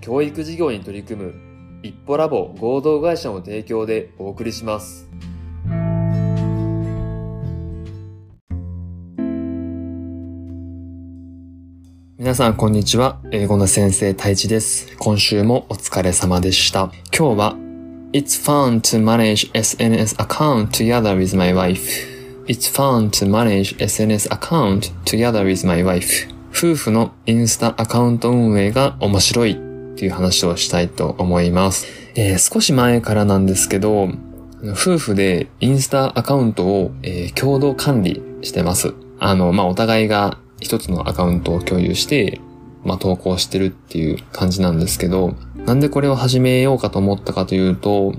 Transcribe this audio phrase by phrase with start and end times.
[0.00, 1.34] 教育事業に取り組む
[1.82, 5.08] 一歩ラボ合同会社の提供でお送りします。
[12.16, 13.20] 皆さんこんにちは。
[13.30, 14.96] 英語の先生太一です。
[14.98, 16.92] 今週もお疲れ様でした。
[17.16, 17.56] 今日は
[18.12, 22.06] It's fun to manage SNS account together with my wife.
[22.46, 26.28] It's fun to manage SNS account together with my wife.
[26.50, 29.67] 夫婦のインスタアカウント運営が面白い
[29.98, 31.88] っていう話をしたいと思います。
[32.14, 34.08] えー、少し前からなんですけど、
[34.62, 38.94] 夫婦でインスタアカウントを、えー、共同管理してます。
[39.18, 42.40] あの、まあ、お互いが一つのアカウントを共有して、
[42.84, 45.34] まあ、投稿してるっていう感じなんですけど、
[45.66, 48.14] なんでこれを始めようかと思ったかというと、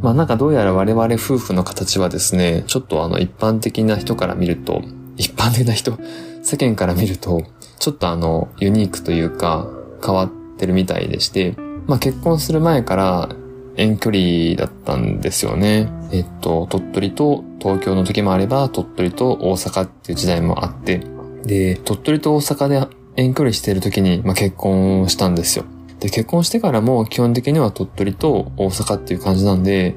[0.00, 4.82] まあなんかどうやら我々夫婦の形はですね、ちょっとあの一般的な人から見ると、
[5.16, 5.98] 一般的な人、
[6.42, 7.42] 世間から見ると、
[7.80, 9.68] ちょっとあの、ユニークというか、
[10.04, 11.54] 変わってるみたいでして、
[11.86, 13.28] まあ結婚する前から
[13.76, 15.90] 遠距離だったんですよね。
[16.12, 21.02] えっと、鳥取と東京の時もあれば、鳥取と大阪っていう時代もあって、
[21.44, 25.64] で、鳥取と大阪で遠距離してる時に、まあ、結婚したんですよ。
[26.00, 29.96] で、結婚してからも基本的には鳥取と大阪っていう感じなんで、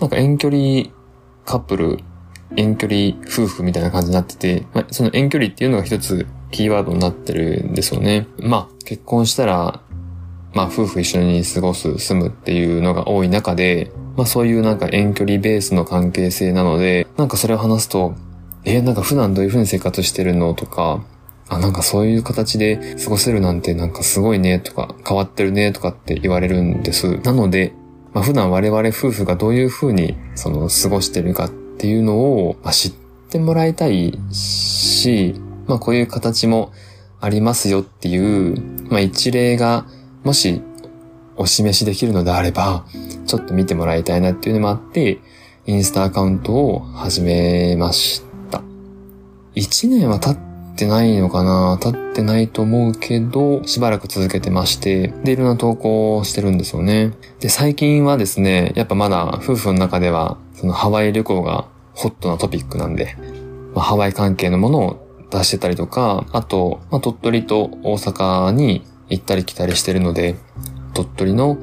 [0.00, 0.90] なんか遠距離
[1.44, 1.98] カップル
[2.56, 8.26] 遠距離夫婦みたいな感じになってて、まあ、その遠距離っていうのが一つキーワードになってるんですよね。
[8.38, 9.82] まあ、結婚したら、
[10.58, 18.16] まあ、夫婦一緒に過ごす、住むっていうのが多い中で、まあ、そういうなんか遠距離ベースの関係性なので、なんかそれを話すと、
[18.64, 21.04] え、なんか普段どういう風に生活してるのとか、
[21.48, 27.18] あ、なんかそういう形で過ごせるなんてなんかすごいねとか変わってるねとかって言われるんです。
[27.18, 27.72] なので、
[28.12, 32.92] まあ、普段我々夫婦がどういう風にその過ごしてるかっていうのを、まあ、知っ
[33.30, 36.72] てもらいたいし、まあこういう形も
[37.20, 38.60] ありますよっていう、
[38.90, 39.86] まあ一例が
[40.28, 40.60] もし
[41.36, 42.84] お示しできるのであれば、
[43.26, 45.20] ちょっと見てもらいたいなっていうのもあって、
[45.64, 48.60] インスタアカウントを始めました。
[49.54, 51.78] 1年は経ってないのかな？
[51.80, 57.14] 経ってないと思うけど、しばらく続けてまして、で、いろんな投稿をしてるんですよね。
[57.40, 63.16] で、最近はですね、やっぱまだ夫婦の中ではそのハワイ旅行がホットなトピックなんで、
[63.74, 70.36] まあ、ハワイ関係のものを出してたりとか、あと、まあ、鳥取と大阪に行ったり来たりしてるので、
[70.94, 71.58] 鳥取の、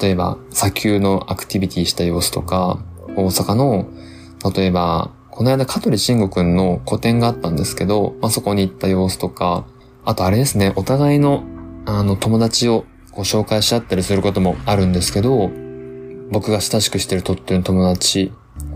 [0.00, 2.78] 例えば砂丘のアクティビティした様子とか、
[3.16, 3.88] 大阪の、
[4.54, 9.66] 例えば、この間香取慎吾くんの個展があったんですけど、まあ、そこに行った様子とか、
[10.04, 11.44] あとあれですね、お互いの、
[11.84, 15.50] あの、友達をご紹介し合ったりすることもあるんですけど、
[16.30, 18.32] 僕が親しくしてる鳥取の友達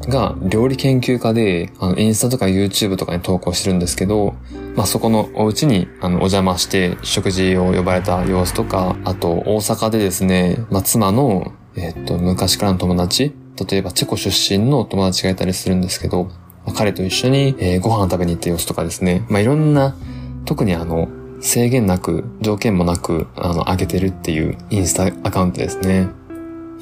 [0.09, 4.35] が料理研究家で、あの、インスタとか YouTube とかに投稿してるんですけど、
[4.77, 13.33] まあ、そこのお家に、あの、お邪魔して食事を呼ばれた様子とか、あと、大阪でですね、まあ、妻の、えっと、昔からの友達、
[13.69, 16.25] 例えばチェコ出身の友達がいたりするんですけど、
[16.65, 19.97] まあ、彼と一緒に、えー、ご飯食べに行った様子とかですね、まあ、いろんな、
[20.45, 21.09] 特にあの、
[21.41, 26.09] 制限なく、条件もなく、あの、上げてるっていうインスタアカウントですね。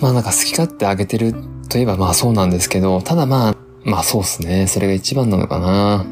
[0.00, 1.34] まあなんか好き勝手あげてる
[1.68, 4.66] といえばまあそうなんですけど、ただまあ、まあそうっすね。
[4.66, 6.04] それが一番なのかな。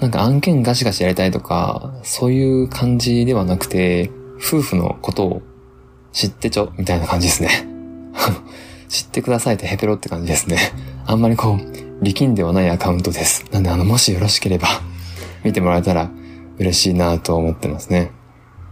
[0.00, 5.42] なんか案件ガシガシやりたいとか、そういう感じではなくて、夫婦のことを
[6.12, 7.68] 知ってちょ、みたいな感じですね。
[8.88, 10.58] 知ってくださいってヘペロって感じですね。
[11.06, 13.46] あんまりこう、力んではないアカウントです。
[13.52, 14.68] なんであの、もしよろしければ
[15.44, 16.10] 見てもらえたら
[16.58, 18.10] 嬉しいなと思ってますね。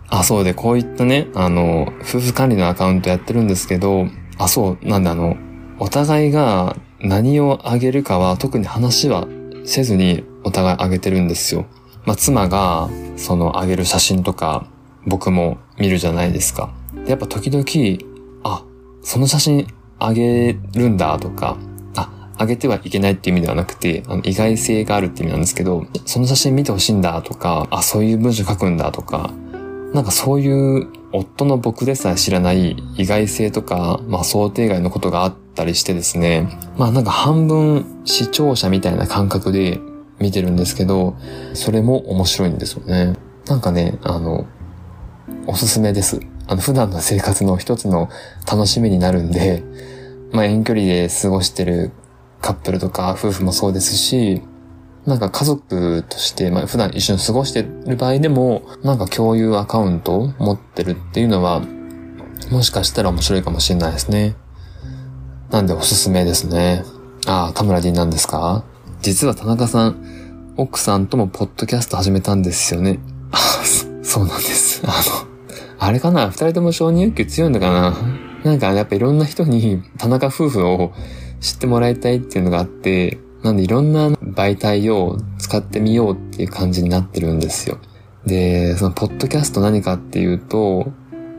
[0.08, 4.08] あ、そうで、こういったね、あの、夫婦管理のアカウントやってるんですけど、
[4.40, 5.36] あ、そう、なんであの、
[5.78, 9.28] お互いが何をあげるかは特に話は
[9.64, 11.66] せずにお互いあげてるんですよ。
[12.06, 14.66] まあ、妻が、そのあげる写真とか、
[15.06, 16.72] 僕も見るじゃないですか。
[17.06, 17.62] やっぱ時々、
[18.42, 18.64] あ、
[19.02, 19.66] その写真
[19.98, 21.58] あげるんだとか、
[21.94, 29.34] あ、あげてはいけないっていう意味ではなくて、あの意外性があるって意味なんですけど、その写真見てほしいんだとか、あ、そういう文章書くんだとか、
[29.92, 39.80] なんかそういう夫の僕でさえ知らない意外性とか、まあ想定外のことがあったりしてですね、まあなんか半分視聴者みたいな感覚で
[40.20, 41.16] 見てるんですけど、
[41.54, 43.16] それも面白いんですよね。
[43.46, 44.46] なんかね、あの、
[45.46, 46.20] おすすめです。
[46.46, 48.08] あの、普段の生活の一つの
[48.50, 49.64] 楽しみになるんで、
[50.32, 51.90] まあ、遠距離で過ごしてる
[52.40, 54.42] カップルとか夫婦もそうですし、
[55.06, 61.62] なんか家族として、まあ、普段一緒に過ごしてる場合でも、なんか共有アカウントを持ってるっていうのは、
[62.50, 64.36] もしかしたら面白いかもしれないですね。
[65.50, 66.84] なんでおすすめですね。
[67.26, 68.64] ああ、田村 D なんですか？
[69.00, 72.98] 実は田中さん、奥さんともポッドキャスト始めたんですよね。
[73.32, 73.38] あ
[74.02, 74.82] そうなんです。
[74.84, 74.94] あの、
[75.78, 76.28] あれかな？
[76.28, 77.96] 二人とも承認欲求強いのかな？
[78.44, 80.92] なんかやっぱいろんな人に田中夫婦を
[81.40, 87.78] 知ってもらいたいっていうのがあって、なんでいろんな媒体を使ってみようっていう感じになってるんですよ。
[88.26, 90.92] で、そのポッドキャスト何かっていうと、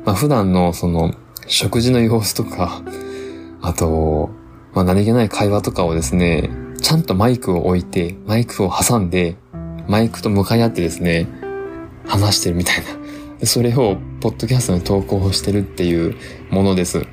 [0.06, 1.14] まあ普段のその
[1.48, 2.82] 食事の様子とか、
[3.62, 4.30] あと、
[4.74, 6.50] まあ何気ない会話とかをですね、
[6.82, 9.38] ちゃんとマイクを置いて、マイクを挟んで、
[9.88, 11.28] マイクと向かい合ってですね、
[12.06, 12.78] 話してるみたい
[13.40, 13.46] な。
[13.46, 16.16] それを、ポッドキャストに投稿してるっていう
[16.52, 17.06] ものです。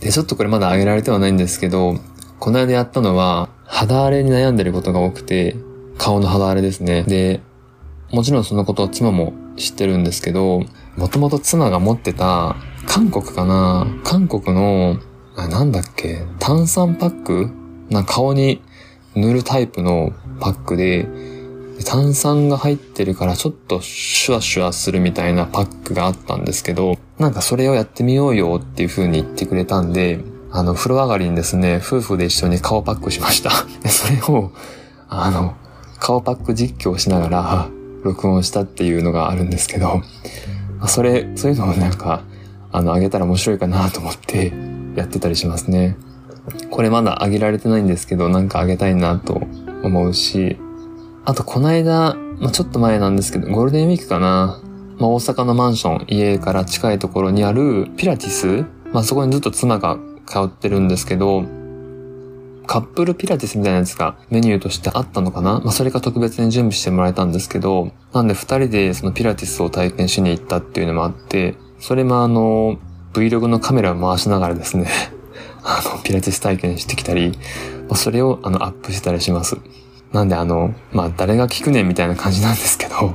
[0.00, 1.96] で、ちょっとこれまだ上げられてはないんですけど、
[2.38, 5.56] この間やったのは、肌荒れに悩んでることが多くて、
[5.96, 7.04] 顔の肌荒れですね。
[7.04, 7.40] で、
[8.10, 10.64] もちろんそのことを妻も知ってるんですけど、
[10.96, 12.56] もともと妻が持ってた、
[12.86, 14.98] 韓国かな韓国の
[15.36, 17.50] あ、なんだっけ、炭酸パック
[17.88, 18.60] な顔に
[19.14, 21.06] 塗るタイプのパックで、
[21.86, 30.18] 炭酸が入ってるからちょっとシュワシュワするみたいなパックがあったんですけど、なんかそれをやってみようよっていう風に言ってくれたんで、
[30.52, 33.50] あの、風呂上がりにですね、夫婦で一緒に顔パックしました。
[33.82, 34.52] で、それを、
[35.08, 35.54] あの、
[35.98, 37.68] 顔パック実況しながら
[38.02, 40.02] 録音したっていうのがあるんですけど、
[40.86, 42.22] それ、そういうのをなんか、
[42.72, 44.52] あの、あげたら面白いかなと思って、
[44.96, 45.96] やってたりしますね。
[46.70, 49.42] これまだ上げられてないんですけど、なんか上げたいなと
[49.82, 50.58] 思うし、
[51.24, 54.60] あとこの間、まあ、ちょっと前なんですけど、ゴールデンウィークかな。
[54.98, 59.98] まあ、大阪のマンション、家から近いところにあるピラティスまあ、そこにずっと妻が
[60.30, 61.42] 通ってるんですけど、
[62.66, 65.58] カップルピラティスみたいなやつがメニューとしてあったのかな？
[65.58, 72.78] まあ、それが特別に準備してもらえたんですけど、なんで二人でそのピラティスを体験しに行ったっていうのもあって、それもあの、
[73.12, 74.86] Vlog のカメラを回しながらですね、
[75.64, 77.36] あの、ピラティス体験してきたり
[77.88, 79.58] ま、それをあの、アップしたりします。
[80.12, 83.14] なんであの、まあ、誰が聞くねんみたいな感じなんですけど、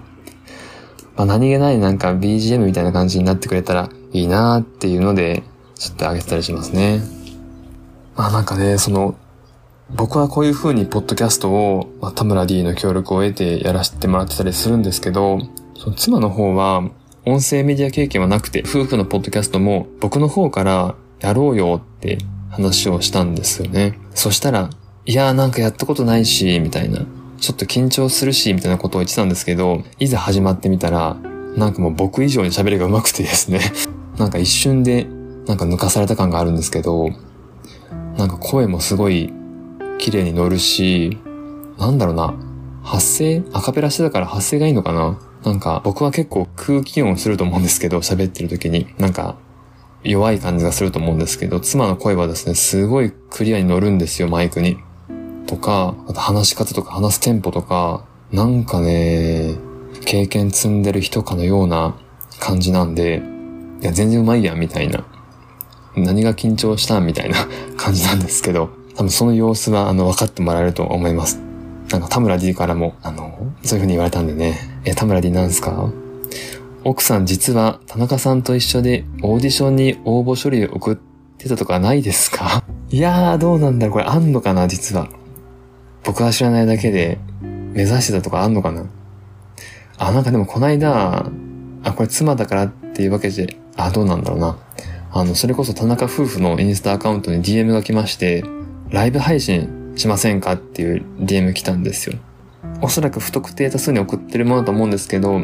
[1.16, 5.44] ま、何気ないなんか BGM みたいな感じになってくれたらいいなーっていうので、
[5.77, 7.01] ちょっと上げてたりしますね。
[8.16, 9.16] まあなんかね、その、
[9.92, 15.39] 僕はこういう風にポッドキャストを、まあ、田村 D の協力を得てやらせてもらってたりするんですけど、
[15.77, 16.89] その妻の方は、
[17.25, 22.18] 音声メディア経験はなくて、夫婦のポッドキャストも僕の方からやろうよって
[22.50, 24.00] 話をしたんですよね。
[24.13, 24.69] そしたら、
[25.06, 27.06] いやーなんかやったことないし、みたいな。
[27.39, 31.18] ちょっと緊張するし、みたいなことを言ってたんですけど、いざ始まってみたら、
[31.56, 33.60] なんかもう僕以上に喋りが上手くてですね。
[34.18, 35.07] なんか一瞬で、
[35.47, 37.09] なんか抜かされた感があるんですけど、
[38.18, 39.31] なんか声もすごい
[39.97, 41.19] 綺麗に乗るし、
[41.77, 42.33] なんだろうな。
[42.83, 45.19] 発声アカペラしてたから発声がいいのかな？
[45.44, 48.88] なんか僕は結構空気音すると思うんですけど、喋ってる時に。
[48.97, 49.38] なんか
[50.03, 54.77] 弱い感じがすると思うんですけど、妻の声はですね、すごいクリアに乗るんですよ、マイクに。
[55.47, 59.56] とか、あと話し方とか話すテンポとか、なんかね、
[60.06, 61.95] 経験積んでる人かのような
[62.39, 63.24] 感じなんで、
[63.81, 65.06] いや、全然うまいやん、みたいな。
[65.97, 67.37] 何が緊張したみたいな
[67.78, 71.40] 感じなんですけど、多分その様子は、あの、分かってもらえると思います。
[71.92, 75.90] なんか田村 D からも、あの、そういう風に言われたんでね、え、田村 D なんすか？
[76.83, 80.95] 奥さん実は田中さんと一緒でオーディションに応募書類を送っ
[81.40, 82.64] てたとかないですか？
[82.92, 85.07] いやー、どうなんだろうこれあんのかな実は。
[86.04, 87.18] 僕は知らないだけで
[87.73, 88.83] 目指してたとかあんのかな
[89.97, 91.25] あ、なんかでもこないだ、
[91.83, 94.56] あ、これ妻だからっていうわけで、あ、どうなんだろうな。
[95.18, 98.44] あの、それこそ田中夫婦のインスタアカウントに DM が来まして、
[98.90, 102.18] ライブ配信しませんかっていう DM 来たんですよ。
[102.81, 105.40] おそらく不特定多数に送ってるものだと思うんですけど、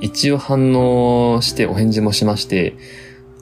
[0.00, 2.74] 一応反応してお返事もしまして、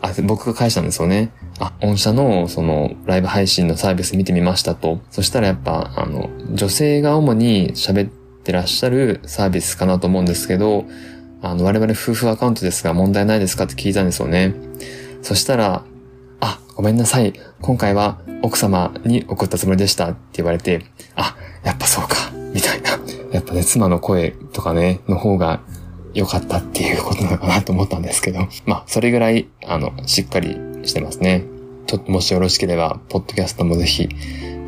[0.01, 1.31] あ、僕が返したんですよね。
[1.61, 5.03] あ、御社のそのライブ配信のサービス見てみましたと。
[5.13, 8.11] そしたらやっぱ、あの、女性が主に喋っ
[8.43, 10.85] てらっしゃるサービスかなと思うんですけど、
[11.43, 14.55] あの、我々夫婦アカウントですが問題ないですかって聞いたんですよね。
[15.25, 15.83] そしたら、
[16.41, 17.33] あ、ごめんなさい。
[17.63, 20.85] 今回は奥様に送ったつもりでしたって言われて、
[21.17, 22.91] あ、やっぱそうか、みたいな。
[23.33, 25.63] やっぱね、妻の声とかね、の方が
[26.13, 31.45] 良かったっていうことなのかなと思ったんですけど、まあ、それぐらい、あの、しっかりしてますね。
[31.87, 34.11] ちょっともしよろしければ、ポッドキャストもぜひ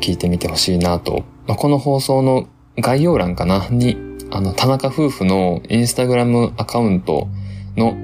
[0.01, 1.23] 聞いてみてほしいなと。
[1.45, 2.47] まあ、この放送の
[2.77, 3.67] 概要欄かな？
[3.69, 3.95] に、
[4.31, 7.27] あの、田中夫婦のインスタグラムアカウント
[7.75, 7.95] の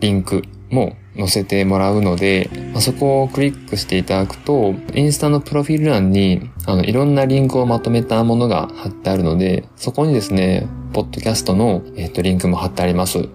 [0.00, 13.28] リンクも載せてもらうので、まあ、そこをクリックしていただくと、インスタのプロフィール欄に、あの、いろんなリンクをまとめたものが貼ってあるので、そこにですね、ポッドキャストの、えっ、と、リンクも貼ってあります。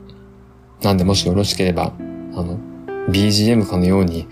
[0.81, 1.93] なんで、もしよろしければ、
[2.33, 2.57] あの、
[3.09, 4.27] BGM かのように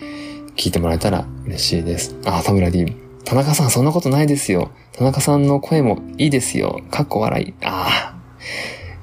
[0.55, 2.15] 聞いてもらえたら嬉しいです。
[2.25, 2.95] あ、田村 D。
[3.23, 4.71] 田中さん、そんなことないですよ。
[4.93, 6.81] 田中さんの声もいいですよ。
[6.91, 7.53] かっこ笑い。
[7.65, 8.17] ああ。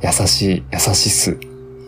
[0.03, 1.39] 優しい、優しっす。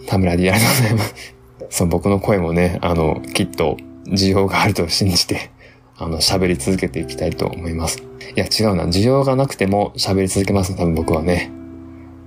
[0.07, 1.36] 田村 D、ありがとうございます。
[1.71, 5.51] そう、僕の声もね、あの、きっと需要があると信じて、
[5.99, 8.03] あの、喋り続けていきたいと思います。
[8.37, 8.85] いや、違うな。
[8.85, 11.51] 需要がなくても喋り続けます、多分僕はね。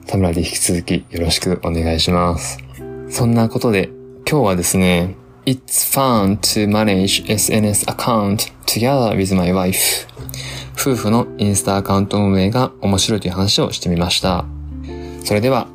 [0.08, 2.58] 田村で引き続きよろしくお願いします。
[3.10, 3.90] そんなことで、
[4.30, 5.16] 今日はですね、
[5.46, 10.08] It's fun to manage SNS account together with my wife.
[10.76, 14.46] 夫婦のインスタアカウント運営が面白いという話をしてみました。
[15.24, 15.68] それでは